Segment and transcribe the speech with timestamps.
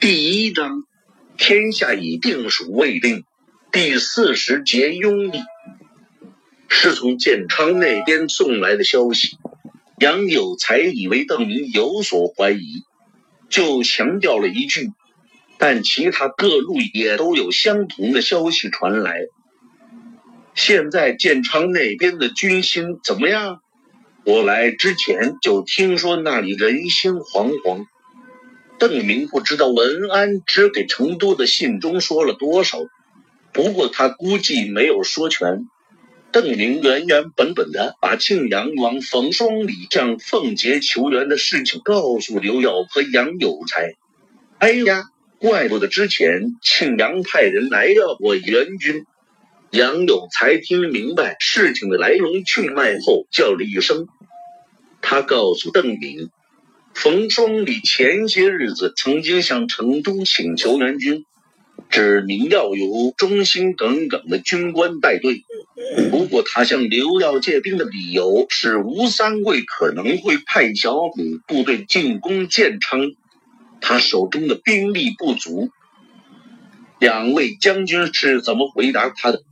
[0.00, 0.84] 第一章，
[1.36, 3.24] 天下已定属未定。
[3.72, 5.40] 第四十节拥立，
[6.68, 9.38] 是从建昌那边送来的消息。
[9.98, 12.84] 杨有才以为邓明有所怀疑，
[13.50, 14.92] 就强调了一句。
[15.58, 19.22] 但其他各路也都有相同的消息传来。
[20.54, 23.58] 现在建昌那边的军心怎么样？
[24.24, 27.84] 我来之前就听说那里人心惶惶。
[28.78, 32.78] 邓明不知道文安之给成都的信中说了多少，
[33.52, 35.66] 不过他估计没有说全。
[36.30, 43.94] 邓明原原本本的把庆阳王冯双礼向凤节求援的事情告诉刘耀和杨有才。
[44.58, 45.06] 哎呀，
[45.38, 49.06] 怪不得之前庆阳派人来要我援军。
[49.70, 54.06] 杨有才听明白事情的来龙去脉后，叫了一声。
[55.02, 56.30] 他告诉邓明。
[57.00, 61.24] 冯双礼前些日子曾经向成都请求援军，
[61.90, 65.44] 指明要由忠心耿耿的军官带队。
[66.10, 73.12] 不过他向刘耀借兵的理由是吴三桂可能会派小股部队进攻建昌，
[73.80, 75.70] 他手中的兵力不足。
[76.98, 79.44] 两位将军是怎么回答他的？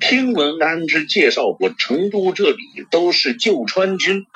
[0.00, 2.58] 听闻安之介绍过，成都这里
[2.90, 4.26] 都是旧川军。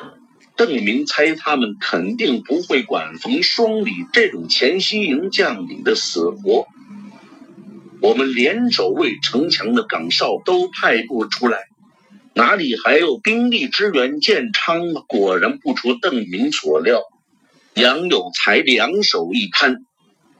[0.56, 6.66] 邓明猜他们肯定不会管冯双礼这种前西营将领的死活。
[8.00, 11.58] 我们连守卫城墙的岗哨都派不出来，
[12.34, 14.92] 哪里还有兵力支援建昌？
[15.08, 17.00] 果然不出邓明所料，
[17.74, 19.78] 杨有才两手一摊，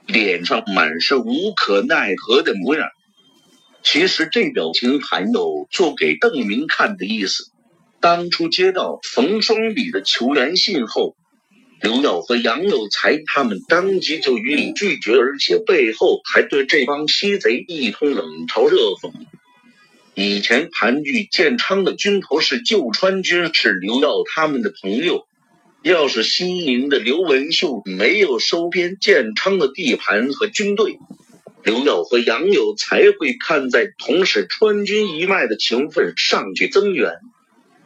[0.07, 2.89] 脸上满是无可奈何的模样。
[3.83, 7.51] 其实这表情还有做给邓明看的意思。
[8.05, 11.17] 当初接到冯双礼的求援信后，
[11.81, 19.11] 刘耀和杨有才他们当即就予以拒绝，而且背后还对这帮西贼一通冷嘲热讽。
[20.13, 25.27] 以前盘踞建昌的军头是旧川军，是刘耀他们的朋友。
[25.83, 30.98] 要是西宁的刘文秀没有收编建昌的地盘和军队，
[31.63, 37.14] 刘耀和杨有才会看在同是川军一脉的情分上去增援。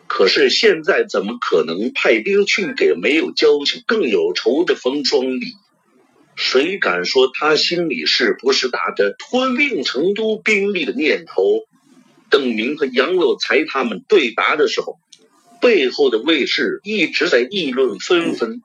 [0.08, 5.52] 可是现在怎么可能派兵去给没有交情、更有仇的冯双礼？
[6.34, 11.66] 谁敢说他心里是不是打着吞并成都兵力的念头？
[12.30, 14.98] 邓明和杨有才他们对答的时候，
[15.60, 18.62] 背后的卫士一直在议论纷纷，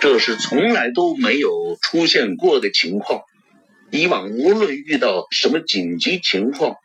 [0.00, 3.22] 这是从来都没有出现过的情况。
[3.90, 6.76] 以往无论遇到什么紧急情况，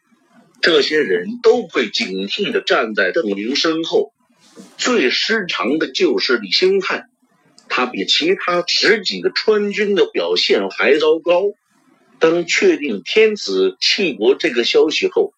[0.64, 4.14] 这些人都会警惕地站在邓明身后。
[4.78, 7.10] 最失常的就是李兴汉，
[7.68, 11.44] 他比其他十几个川军的表现还糟糕。
[12.18, 15.34] 当确定天子弃国这个消息后，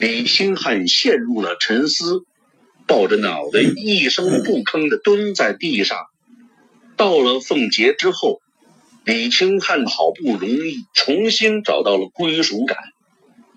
[0.00, 2.24] 李兴汉陷入了沉思，
[2.88, 5.98] 抱着脑袋一声不吭地蹲在地上。
[6.96, 8.40] 到了奉节之后，
[9.04, 12.78] 李兴汉好不容易重新找到了归属感。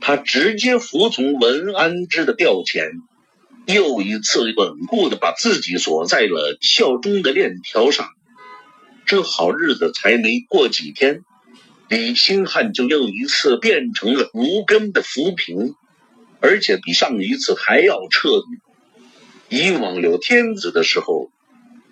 [0.01, 2.91] 他直接服从文安之的调遣，
[3.67, 8.09] 又一次稳固的把自己锁在了效忠的链条上。
[9.05, 11.21] 这好日子才没过几天，
[11.89, 15.73] 李兴汉就又一次变成了无根的浮萍，
[16.39, 19.57] 而且比上一次还要彻底。
[19.57, 21.31] 以往有天子的时候，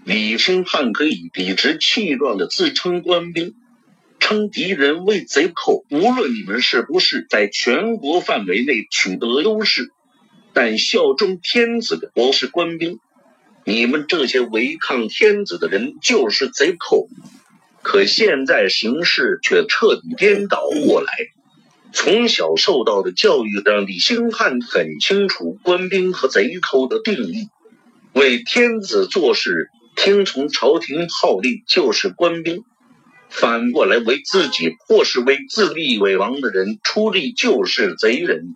[0.05, 3.55] 李兴汉可以理直气壮的自称官兵。
[4.27, 9.93] 称敌人为贼寇，无论你们是不是在全国范围内取得优势，
[10.51, 12.99] 但效忠天子的我是官兵，
[13.63, 17.07] 你们这些违抗天子的人就是贼寇。
[17.81, 21.07] 可现在形势却彻底颠倒过来，
[21.93, 27.47] 从小受到的教育让李兴汉很清楚官兵和贼寇的定义。
[28.11, 32.65] 为天子做事，听从朝廷号令就是官兵。
[33.29, 38.55] 反过来，为自己或是为自立为王的人出力就是贼人。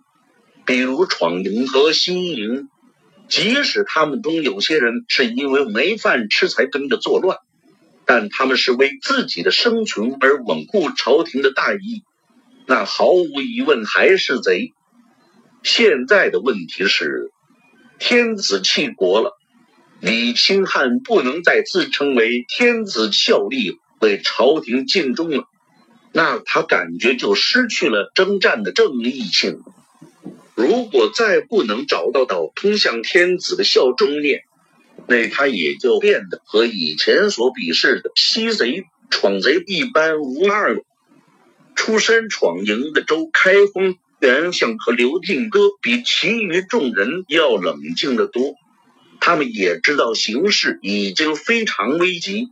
[0.64, 2.68] 比如闯营和西营，
[3.28, 7.38] 即使他们中有些人是因为没饭吃才跟着作乱，
[8.06, 12.02] 但他们是为自己的生存而稳固朝廷的大义，
[12.66, 14.72] 那毫无疑问还是贼。
[15.62, 17.30] 现在的问题是，
[17.98, 19.36] 天子弃国了，
[20.00, 23.78] 李清汉不能再自称为天子效力。
[24.02, 25.48] 为朝廷尽忠了，
[26.12, 29.60] 那他感觉就失去了征战的正义性。
[30.56, 34.42] 如果再不能找到到通向天子的效忠链，
[35.06, 40.82] 那他也就变得和以前所鄙视的西贼、闯贼一般无二了。
[41.76, 48.56] 出身闯营的周开封、袁相和刘定哥比其余众人要冷静得多。
[49.20, 52.48] 他们也知道形势已经非常危急，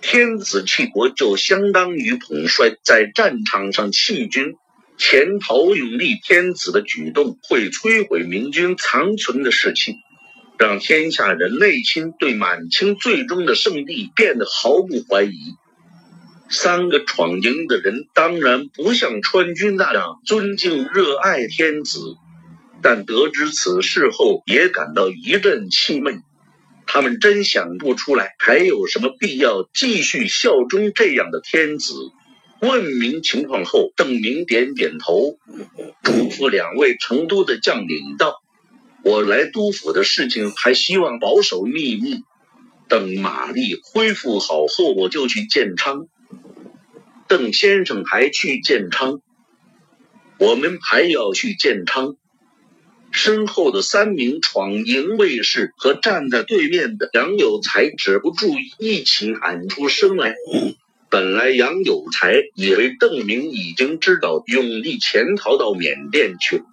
[0.00, 4.54] 天子弃国就相当于统帅在战场上弃军，
[4.96, 9.94] 潜逃永历天子的举动会摧毁明军残存的士气，
[10.58, 15.54] 让天下人内心对满清最终的胜利变得毫不怀疑。
[16.48, 22.00] 三个闯营的人当然不像川军那样尊敬热爱天子。
[22.80, 26.22] 但得知此事后，也感到一阵气闷。
[26.90, 31.92] 他们真想不出来，还有什么必要继续效忠这样的天子？
[32.60, 35.38] 问明情况后，邓明点点头，
[36.02, 38.42] 嘱咐两位成都的将领道
[39.04, 42.22] ：“我来督府的事情，还希望保守秘密。
[42.88, 46.08] 等玛丽恢复好后，我就去建昌。
[47.28, 49.20] 邓先生还去建昌？
[50.38, 52.16] 我们还要去建昌。”
[53.10, 60.34] 身后的三名闯营卫士和站在对面的杨有才止不住一起喊出声来。
[61.10, 66.64] 本来杨有才以为邓明已经知道永历潜逃到缅甸去了，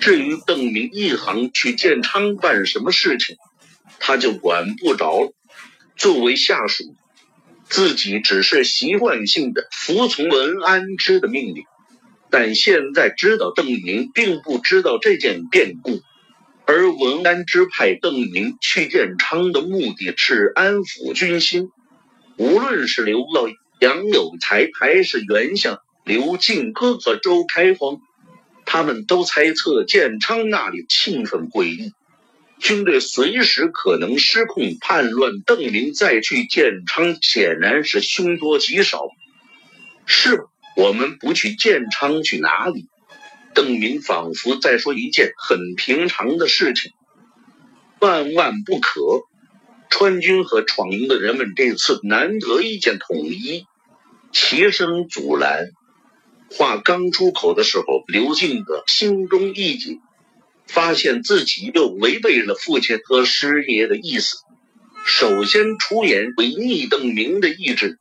[0.00, 3.36] 至于邓明一行去建昌办什么事情，
[4.00, 5.32] 他就管不着了。
[5.96, 6.96] 作为下属，
[7.68, 11.62] 自己只是习惯性的服从文安之的命令。
[12.30, 16.00] 但现在知道邓明并不知道这件变故，
[16.66, 21.70] 而文安之派邓明去建昌的目的是安抚军心。
[22.36, 23.48] 无论是刘老
[23.80, 27.98] 杨有才，还是袁相刘进哥和周开荒，
[28.66, 31.92] 他们都猜测建昌那里气氛诡异，
[32.60, 35.40] 军队随时可能失控叛乱。
[35.46, 39.08] 邓明再去建昌，显然是凶多吉少，
[40.06, 40.44] 是吧？
[40.78, 42.86] 我们不去建昌，去哪里？
[43.52, 46.92] 邓明仿佛在说一件很平常的事情。
[47.98, 49.24] 万万不可！
[49.90, 53.66] 川军和闯营的人们这次难得一见统一，
[54.30, 55.70] 齐声阻拦。
[56.48, 59.98] 话刚出口的时候，刘敬德心中一紧，
[60.68, 64.36] 发现自己又违背了父亲和师爷的意思。
[65.04, 67.98] 首先出言违逆邓明的意志。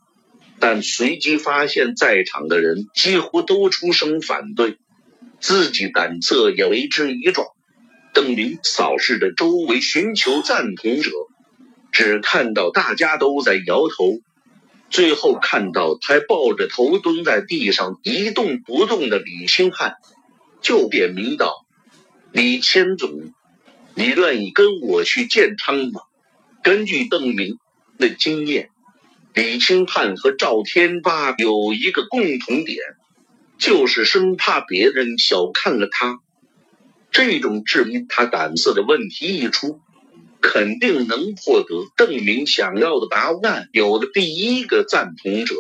[0.60, 4.78] 但随即发现，在场的人几乎都出声反对，
[5.40, 7.48] 自己胆色也为之一壮。
[8.14, 11.12] 邓明扫视着周围，寻求赞同者，
[11.92, 14.20] 只看到大家都在摇头。
[14.90, 19.96] 最后看到他抱着头蹲在地上一动不动的李清汉，
[20.62, 21.66] 就点名道
[22.32, 23.34] ：“李千总，
[23.94, 26.02] 你愿意跟我去建昌吗？”
[26.64, 27.58] 根据邓明
[28.00, 28.70] 的经验。
[29.38, 32.80] 李清汉和赵天霸有一个共同点，
[33.60, 36.18] 就是生怕别人小看了他。
[37.12, 39.80] 这种质疑他胆色的问题一出，
[40.42, 43.70] 肯定能获得邓明想要的答案。
[43.74, 45.54] 有了第一个赞同者，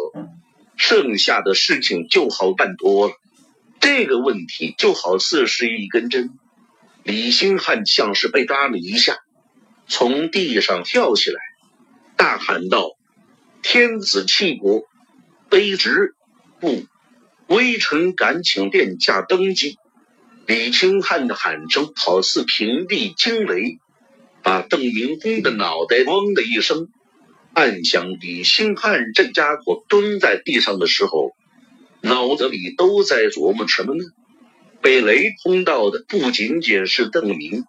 [0.75, 3.13] 剩下的事情就好办多了。
[3.79, 6.31] 这个问题就好似是一根针，
[7.03, 9.19] 李兴汉像是被扎了一下，
[9.87, 11.39] 从地上跳起来，
[12.15, 12.96] 大喊道。
[13.61, 14.83] 天子弃国，
[15.49, 16.15] 卑职
[16.59, 16.85] 不，
[17.47, 19.77] 微臣敢请殿下登基。
[20.45, 23.79] 李清汉的喊声好似平地惊雷，
[24.41, 26.87] 把邓明公的脑袋嗡的一声。
[27.53, 31.31] 暗想：李兴汉这家伙蹲在地上的时候，
[32.01, 34.03] 脑子里都在琢磨什么呢？
[34.81, 37.65] 被雷轰到的不仅仅是邓明，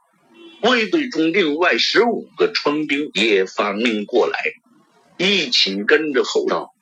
[0.62, 4.38] 卫队中另外十五个川兵也反应过来。
[5.18, 6.72] 一起跟着吼道：“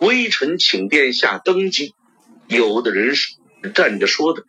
[0.00, 1.94] 微臣请殿下登基。”
[2.48, 3.34] 有的人是
[3.74, 4.42] 站着说的，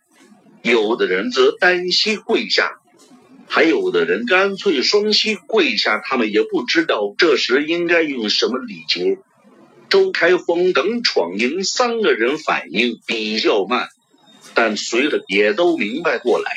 [0.62, 2.72] 有的人则单膝跪下，
[3.46, 6.02] 还有的人干脆双膝跪下。
[6.04, 9.18] 他们也不知道这时应该用什么礼节。
[9.88, 13.88] 周开封等闯营三个人反应比较慢，
[14.52, 16.50] 但随着也都明白过来，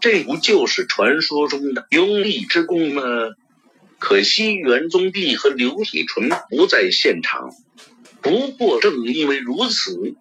[0.00, 3.02] 这不就是传说中的拥立之功吗？
[3.98, 7.50] 可惜元宗帝和刘体纯不在现场。
[8.20, 10.14] 不过正因为如此，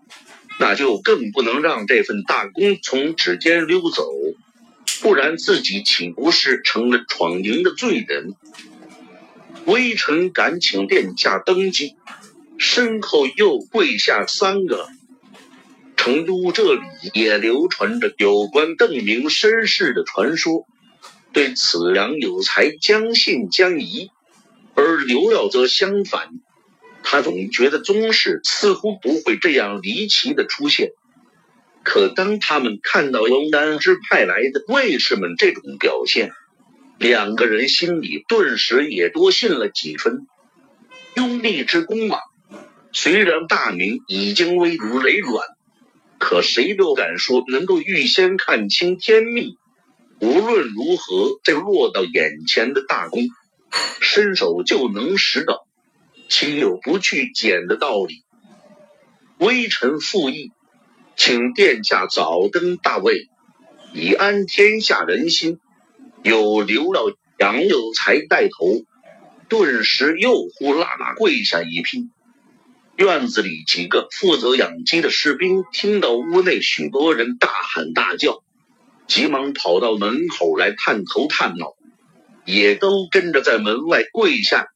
[0.60, 4.08] 那就更不能让这份大功从指尖溜走，
[5.02, 8.36] 不然自己岂不是成了闯营的罪人？
[9.66, 11.96] 微臣敢请殿下登基，
[12.58, 14.88] 身后又跪下三个。
[15.98, 16.82] 成都这里
[17.14, 20.68] 也流传着有关邓明身世的传说。
[21.36, 24.10] 对此，杨有才将信将疑，
[24.74, 26.30] 而刘耀则相反。
[27.04, 30.92] 他总觉得宗室似乎不会这样离奇的出现。
[31.84, 36.32] 可当他们看到龙丹之派来的卫士们这种表现，
[36.98, 40.28] 两个人心里顿时也多信了几分。
[41.16, 42.20] 拥立之功嘛，
[42.94, 45.46] 虽然大明已经危如累卵，
[46.18, 49.58] 可谁都敢说能够预先看清天命。
[50.20, 53.22] 无论如何，这落到眼前的大功，
[54.02, 55.68] 伸手就能拾到，
[56.30, 58.24] 岂有不去捡的道理？
[59.38, 60.52] 微臣附议。
[61.18, 63.30] 请殿下早登大位，
[63.94, 65.60] 以安天下人心。
[66.24, 67.06] 有刘老
[67.40, 68.84] 杨有才带头，
[69.48, 72.10] 顿时又呼啦啦跪下一批。
[72.98, 78.44] 院子里几个负责养鸡的士兵听到屋内许多人大喊大叫，
[79.08, 81.76] 急忙跑到门口来探头探脑，
[82.46, 84.68] 也都跟着在门外跪下。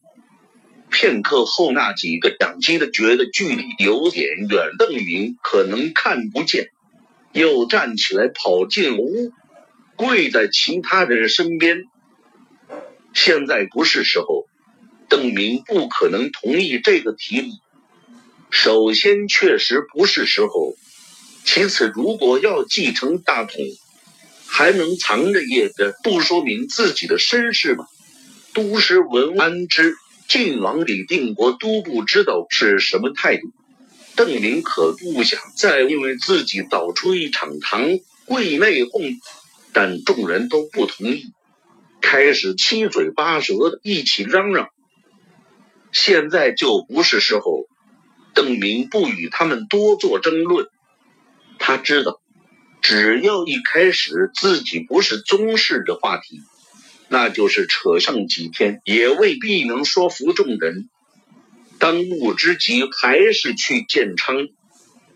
[0.92, 6.70] 片刻后，那几个掌机的觉得距离有点远，邓明可能看不见，
[7.32, 9.32] 又站起来跑进屋，
[9.96, 11.84] 跪在其他人身边。
[13.14, 14.48] 现在不是时候，
[15.10, 17.60] 邓明不可能同意这个提议。
[18.50, 20.76] 首先，确实不是时候；
[21.46, 23.56] 其次，如果要继承大统，
[24.50, 27.86] 还能藏着掖着不说明自己的身世吗？
[28.54, 29.96] 都师文安之。
[30.28, 33.52] 晋王李定国都不知道是什么态度，
[34.16, 39.18] 邓明可不想再因为自己导出一场堂会内讧，
[39.74, 41.34] 但众人都不同意，
[42.00, 44.68] 开始七嘴八舌的一起嚷嚷。
[45.92, 47.66] 现在就不是时候，
[48.36, 50.68] 邓明不与他们多做争论，
[51.58, 52.22] 他知道，
[52.82, 56.42] 只要一开始自己不是宗室的话题。
[57.12, 60.88] 那就是扯上几天，也未必能说服众人。
[61.80, 64.48] 当务之急还是去建昌，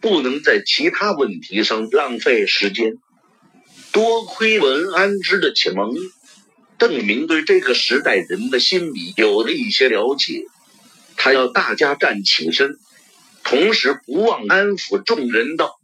[0.02, 2.96] 不能在其他问题上浪费时间。
[3.92, 5.94] 多亏文安之的启蒙，
[6.80, 10.46] 邓明对这个时代人的心理有了一些了解。
[11.16, 12.80] 他要大家站起身，
[13.44, 15.80] 同时不忘安抚众人道：“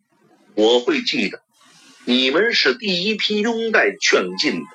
[0.56, 1.40] 我会记得，
[2.06, 4.66] 你们是第一批拥戴劝进的。”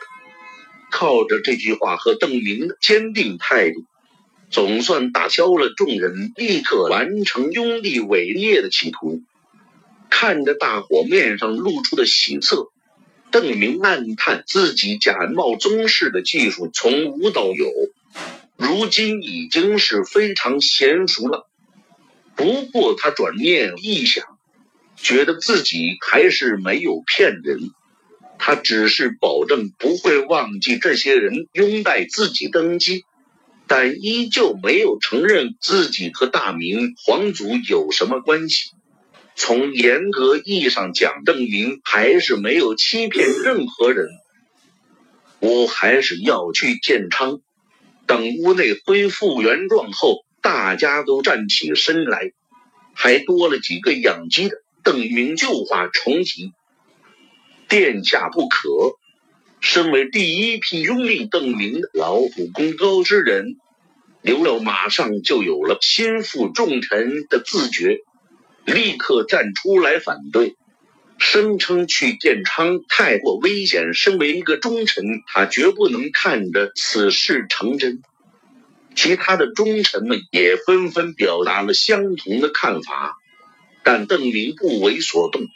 [0.90, 3.84] 靠着这句话和邓明的坚定态度，
[4.50, 9.22] 总算打消了众人立刻完成拥立伟业的企图。
[10.08, 12.68] 看着大伙面上露出的喜色，
[13.32, 17.72] 邓明暗叹自己假冒宗室的技术从无到有，
[18.56, 21.48] 如今已经是非常娴熟了。
[22.36, 24.33] 不过他转念一想，
[25.04, 27.58] 觉得自己还是没有骗人。
[28.38, 33.04] 他只是保证不会忘记这些人拥戴自己登基，
[33.68, 38.70] 但依旧没有承认自己和大明皇族有什么关系。
[39.36, 44.08] 从严格意义上讲，邓明还是没有欺骗任何人。
[45.40, 47.40] 我还是要去建昌。
[48.06, 52.32] 等屋内恢复原状后，大家都站起身来，
[52.94, 54.56] 还多了几个养鸡的。
[54.84, 56.52] 邓明旧话重提。
[57.68, 58.68] 殿下不可！
[59.60, 63.56] 身为第一批拥立邓明的老虎功高之人，
[64.20, 68.00] 刘老马上就有了心负重臣的自觉，
[68.66, 70.54] 立刻站出来反对，
[71.16, 73.94] 声称去建昌太过危险。
[73.94, 78.02] 身为一个忠臣，他绝不能看着此事成真。
[78.94, 83.16] 其他的忠臣们也纷纷表达了相同的看法，
[83.84, 85.46] 但邓明不为所动。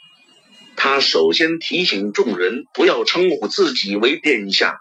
[0.77, 4.79] 他首先提醒众人不要称呼自己为殿下，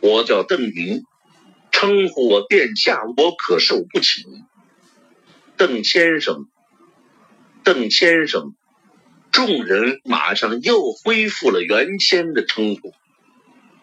[0.00, 1.04] 我叫邓明，
[1.70, 4.24] 称呼我殿下我可受不起。
[5.56, 6.48] 邓先生，
[7.62, 8.54] 邓先生，
[9.30, 12.92] 众人马上又恢复了原先的称呼。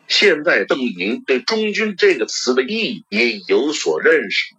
[0.09, 4.55] 现在邓明对“忠君”这个词的意义也有所认识，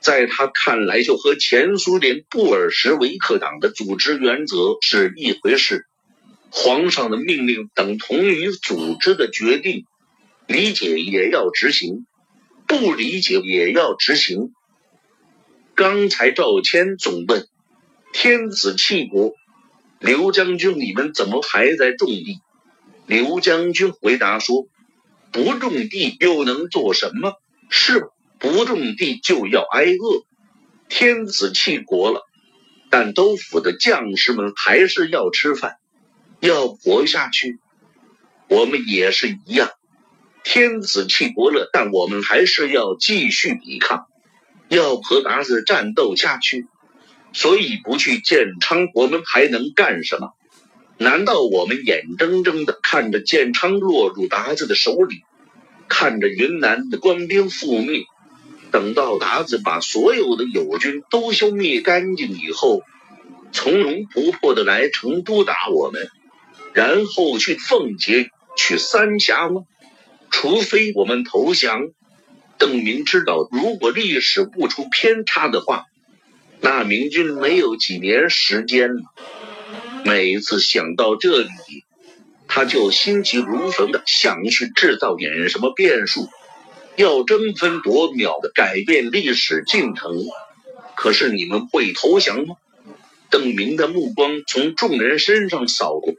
[0.00, 5.84] 在他看来，就和前苏联布尔什维克党的组织原则是一回事。
[6.50, 9.84] 皇上的命令等同于组织的决定，
[10.46, 12.06] 理解也要执行，
[12.66, 14.52] 不理解也要执行。
[15.74, 17.46] 刚才赵谦总问
[18.12, 19.34] ：“天子弃国，
[20.00, 22.38] 刘将军，你们怎么还在种地？”
[23.06, 24.66] 刘将军回答说
[25.30, 27.34] ：“不种地又能做什么？
[27.68, 28.08] 是
[28.40, 30.24] 不种地就要挨饿。
[30.88, 32.22] 天子弃国了，
[32.90, 35.76] 但都府的将士们还是要吃饭。”
[36.40, 37.58] 要活下去，
[38.48, 39.68] 我们也是一样。
[40.42, 44.06] 天子弃国了，但我们还是要继续抵抗。
[44.68, 46.64] 要和鞑子战斗下去，
[47.34, 50.30] 所以不去建昌，我们还能干什么？
[50.96, 55.16] 难道我们眼睁睁的看着建昌落入鞑子的手里，
[55.88, 58.04] 看着云南的官兵覆灭？
[58.70, 62.82] 等到达子把所有的友军都消灭干净以后，
[63.52, 66.08] 从容不迫的来成都打我们，
[66.72, 69.62] 然后去奉节、去三峡吗？
[70.30, 71.88] 除非我们投降。
[72.58, 75.86] 邓明知道，如果历史不出偏差的话，
[76.60, 79.02] 那明军没有几年时间了。
[80.04, 81.48] 每一次想到这里，
[82.46, 86.28] 他就心急如焚的想去制造点什么变数。
[87.00, 90.18] 要争分夺秒的改变历史进程，
[90.94, 92.56] 可是你们会投降吗？
[93.30, 96.12] 邓明的目光从众人身上扫过，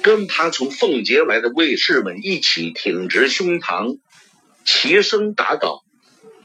[0.00, 3.98] 跟他从奉节来的卫士们一起挺直胸膛，
[4.64, 5.84] 齐声答道：“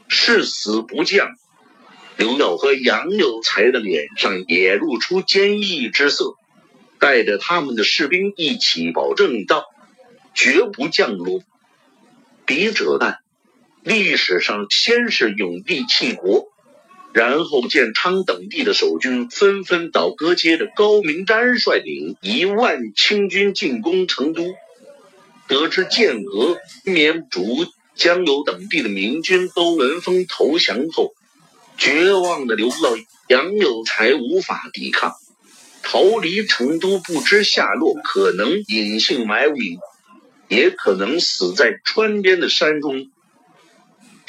[0.08, 1.30] 誓死不降。”
[2.18, 6.34] 刘耀和杨有才的脸上也露出坚毅之色，
[6.98, 9.64] 带着他们的士兵一起保证道
[10.34, 11.40] ：“绝不降落。”
[12.44, 13.20] 笔者淡。
[13.82, 16.48] 历史上先是永帝弃国，
[17.14, 24.54] 然后建昌等地的守军纷纷倒戈，接着高明瞻率领一万清军进攻成都。
[25.48, 31.12] 得知建俄、绵竹、江油等地的明军都闻风投降后，
[31.76, 32.96] 绝望的刘老
[33.28, 35.14] 杨有才无法抵抗，
[35.82, 39.78] 逃离成都，不知下落，可能隐姓埋名，
[40.48, 43.10] 也可能死在川边的山中。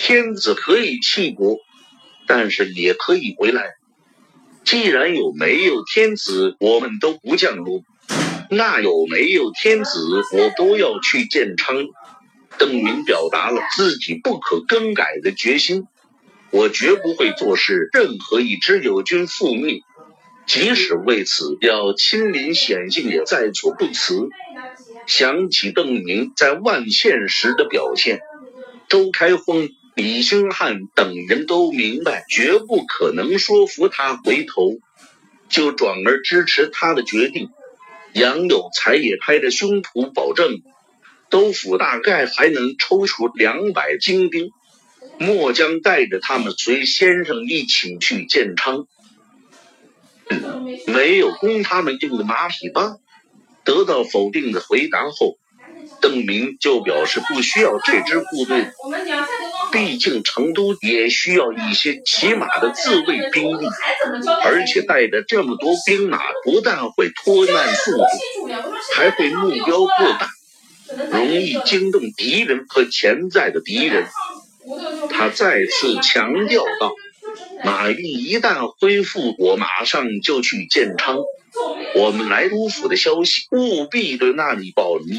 [0.03, 1.59] 天子可以弃国，
[2.25, 3.75] 但是也可以回来。
[4.63, 7.83] 既然有没有天子，我们都不降落，
[8.49, 11.85] 那有没有天子，我都要去建昌。
[12.57, 15.83] 邓明表达了自己不可更改的决心。
[16.49, 19.81] 我绝不会坐视任何一支友军覆灭，
[20.47, 24.29] 即使为此要亲临险境，也在所不辞。
[25.05, 28.19] 想起邓明在万县时的表现，
[28.89, 29.69] 周开荒。
[30.01, 34.79] 李兴汉等人都明白，绝不可能说服他回头，
[35.47, 37.49] 就转而支持他的决定。
[38.13, 40.63] 杨有才也拍着胸脯保证，
[41.29, 44.49] 都府大概还能抽出两百精兵，
[45.19, 48.87] 末将带着他们随先生一起去建昌。
[50.87, 52.95] 没有供他们用的马匹吧？
[53.63, 55.37] 得到否定的回答后，
[56.01, 58.71] 邓明就表示不需要这支部队。
[59.71, 63.65] 毕竟成都也需要一些起码的自卫兵力，
[64.43, 68.49] 而且带着这么多兵马，不但会拖慢速度，
[68.95, 70.29] 还会目标过大，
[71.11, 74.07] 容易惊动敌人和潜在的敌人。
[75.09, 76.93] 他再次强调道
[77.63, 81.17] ：“马玉一旦恢复，我马上就去建昌。
[81.95, 85.15] 我们来都府的消息，务必对那里保密，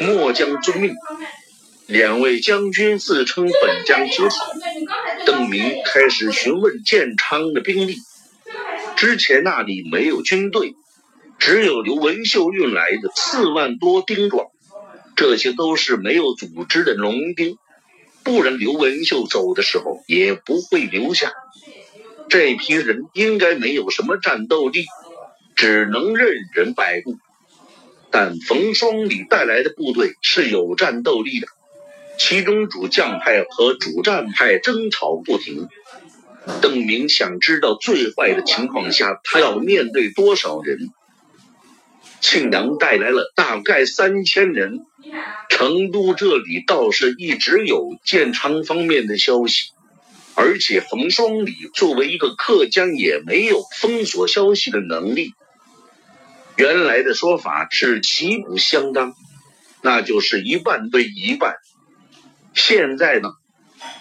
[0.00, 0.94] 末将遵命。”
[1.86, 4.52] 两位将军自称本将军好。
[5.26, 7.96] 邓明开始询问建昌的兵力。
[8.96, 10.74] 之前那里没有军队，
[11.38, 14.46] 只有刘文秀运来的四万多丁壮，
[15.16, 17.56] 这些都是没有组织的农兵，
[18.22, 21.32] 不然刘文秀走的时候也不会留下。
[22.28, 24.84] 这批人应该没有什么战斗力，
[25.56, 27.18] 只能任人摆布。
[28.10, 31.46] 但冯双礼带来的部队是有战斗力的。
[32.18, 35.68] 其中主将派和主战派争吵不停。
[36.60, 40.90] 邓明想知道最坏的情况下他要面对多少人。
[42.20, 44.80] 庆阳带来了大概三千人，
[45.48, 49.70] 成都这里倒是一直有建昌方面的消息，
[50.34, 55.32] 而且冯双礼作为一个客将也没有封锁消息的能力。
[56.60, 59.14] 原来的说法是旗鼓相当，
[59.80, 61.54] 那就是一半对一半。
[62.52, 63.30] 现在呢，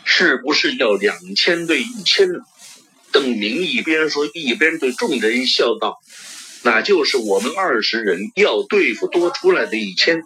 [0.04, 2.40] 是不是要两千对一千呢？
[3.14, 6.00] 邓明一边说，一边对众人笑道
[6.62, 10.22] ：“那就是我们二十人要对付多出来的一千，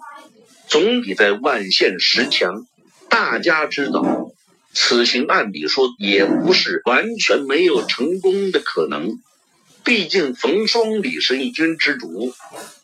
[0.67, 2.65] 总比在万县十强。
[3.09, 4.31] 大家知道，
[4.73, 9.19] 此行按理说也不是完全没有成功的可能。
[9.83, 12.33] 毕竟冯双礼是一军之主，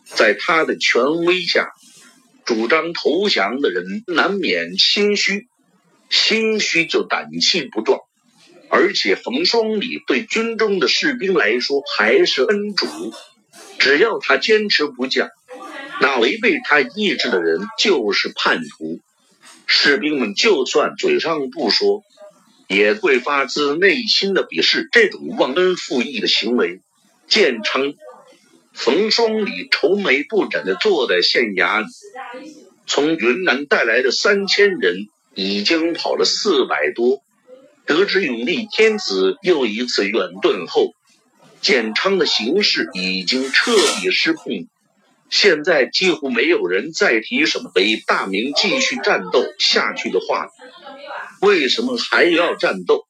[0.06, 1.72] 在他的权威下。”
[2.46, 5.48] 主张投降的人难免心虚，
[6.10, 8.00] 心虚就胆气不壮。
[8.70, 12.88] 而且冯双礼对军中的士兵来说还是恩主，
[13.78, 15.30] 只要他坚持不降，
[16.02, 19.00] 那违背他意志的人就是叛徒。
[19.68, 22.02] 士兵们就算嘴上不说，
[22.68, 26.82] 也会发自内心的鄙视这种忘恩负义的行为。
[27.30, 27.94] 建昌、
[28.74, 31.88] 冯双礼愁眉不展的坐在县衙里，
[32.88, 37.22] 从云南带来的三千人已经跑了四百多。
[37.86, 40.94] 得知永历天子又一次远遁后，
[41.60, 44.68] 建昌的形势已经彻底失控。
[45.32, 50.50] 现在几乎没有人再提什么北大明继续战斗下去的话。
[51.42, 53.06] 为什么还要战斗？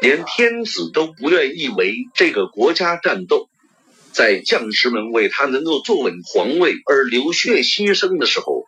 [0.00, 3.48] 连天子都不愿意为这个国家战斗。
[4.12, 8.66] 在将士们为他能够坐稳皇位而流血牺牲的时候，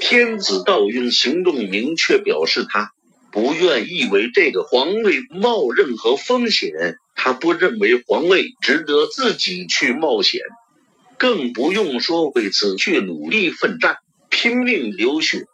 [0.00, 2.92] 天子倒用行动明确表示他。
[3.32, 6.70] 不愿意为这个皇位冒任何风险，
[7.14, 10.40] 他不认为皇位值得自己去冒险，
[11.18, 13.96] 更不用说为此去努力奋战、
[14.30, 15.44] 拼命流血。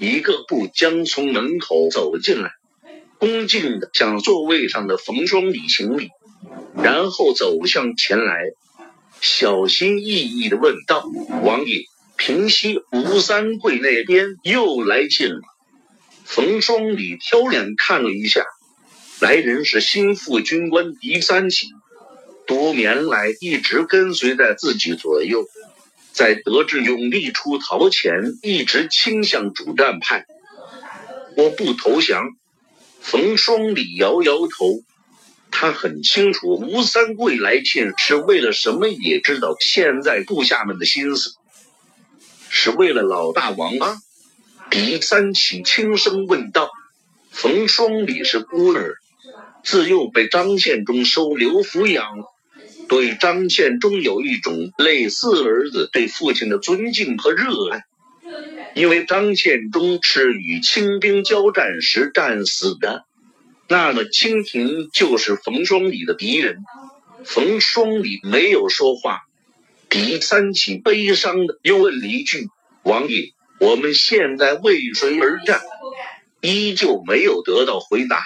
[0.00, 2.50] 一个步将从门口走进来，
[3.20, 6.08] 恭敬地向座位上的冯双礼行礼，
[6.82, 8.40] 然后走向前来，
[9.20, 11.04] 小心翼翼地问道
[11.44, 11.82] ：“王爷，
[12.16, 15.40] 平西吴三桂那边又来信了？”
[16.24, 18.42] 冯双礼挑脸看了一下，
[19.20, 21.66] 来人是心腹军官狄三喜，
[22.46, 25.44] 多年来一直跟随在自己左右，
[26.12, 30.24] 在得知永历出逃前，一直倾向主战派。
[31.36, 32.30] 我不投降。
[33.00, 34.82] 冯双礼摇摇头，
[35.50, 41.34] 他很清楚吴三桂来信是为了什么，也知道现在部下们的心思，
[42.48, 44.00] 是为了老大王吗？
[44.70, 46.70] 狄三喜轻声问道
[47.32, 48.94] ：“冯双礼是孤儿，
[49.64, 52.06] 自幼被张献忠收留抚养，
[52.88, 57.84] 对张献忠有一种类似儿子对父亲的尊敬和热爱。
[58.74, 63.04] 因为张献忠是与清兵交战时战死的，
[63.68, 66.58] 那么清廷就是冯双礼的敌人。”
[67.24, 69.20] 冯双礼没有说话。
[69.88, 72.48] 狄三起悲伤的又问了一句
[72.84, 75.60] ：“王爷。”我们现在为谁而战？
[76.40, 78.22] 依旧没有得到回答。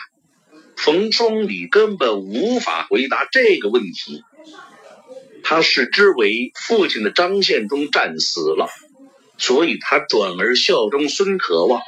[0.77, 4.23] 冯双礼根本无法回答这个问题。
[5.43, 8.71] 他视之为父亲的张献忠战死了，
[9.37, 11.83] 所以他转而效忠孙可望，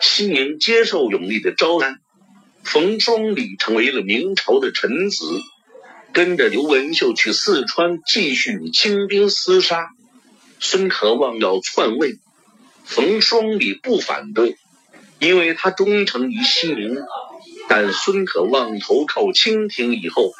[0.00, 2.00] 西宁接受永历的招安。
[2.62, 5.24] 冯双礼成为了明朝的臣子，
[6.12, 9.90] 跟着刘文秀去四川继续与清兵厮杀。
[10.58, 12.18] 孙可望要篡位。
[12.84, 14.56] 冯双礼不反对，
[15.18, 16.96] 因为他忠诚于西宁。
[17.68, 20.32] 但孙可望投靠清廷以后，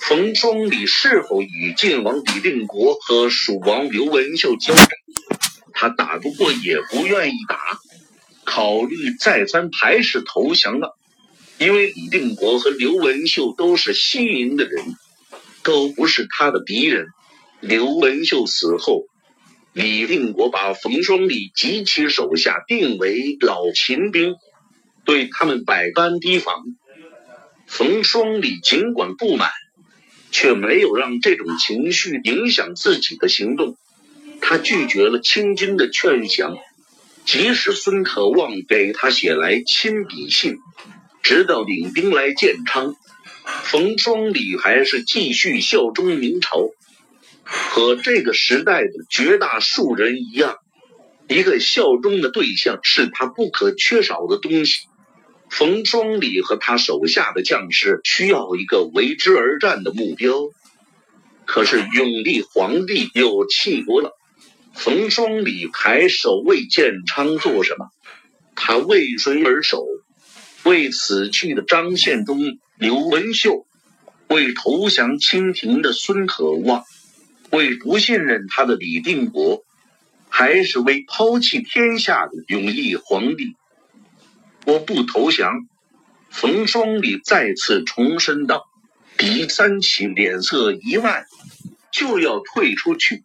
[0.00, 4.88] 冯双礼是否与晋王李定国和蜀王刘文秀交战，
[5.80, 7.78] 他打不过也不愿意打，
[8.42, 10.98] 考虑再三还是投降了。
[11.58, 14.84] 因为李定国和刘文秀都是西营的人，
[15.62, 17.06] 都不是他的敌人。
[17.60, 19.04] 刘文秀死后。
[19.74, 24.34] 李定国把冯双礼及其手下定为老秦兵，
[25.04, 26.64] 对他们百般提防。
[27.68, 29.50] 冯双礼尽管不满，
[30.32, 33.76] 却没有让这种情绪影响自己的行动。
[34.40, 36.56] 他拒绝了清军的劝降，
[37.24, 40.58] 即使孙可望给他写来亲笔信，
[41.22, 42.96] 直到领兵来建昌，
[43.44, 46.70] 冯双礼还是继续效忠明朝。
[47.44, 50.56] 和这个时代的绝大数人一样，
[51.28, 54.86] 一个效忠的对象是他不可缺少的东西。
[55.50, 60.34] 冯双礼和他手下的将士需要一个为之而战的目标。
[61.46, 64.17] 可是永历皇帝又气不了，
[64.78, 67.90] 冯双礼还守卫建昌做什么？
[68.54, 69.84] 他为谁而守？
[70.62, 72.38] 为死去的张献忠、
[72.78, 73.66] 刘文秀，
[74.28, 76.84] 为投降清廷的孙可望。
[77.50, 79.64] 为不信任他的李定国，
[80.28, 83.56] 还是为抛弃天下的永历皇帝？
[84.64, 85.66] 我不投降。
[86.30, 88.62] 冯双礼再次重申道。
[89.16, 91.24] 狄三喜脸色一暗，
[91.90, 93.24] 就要退出去，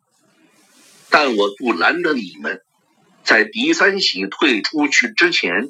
[1.13, 2.61] 但我不拦着你们。
[3.23, 5.69] 在狄三喜退出去之前，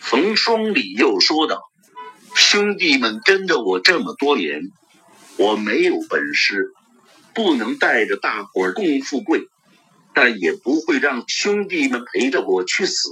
[0.00, 1.62] 冯双礼又说道
[2.34, 4.72] ：“兄弟们跟着我这么多年，
[5.36, 6.72] 我没有本事。”
[7.32, 9.48] 不能带着大伙儿共富贵，
[10.12, 13.10] 但也不会让兄弟们陪着我去死。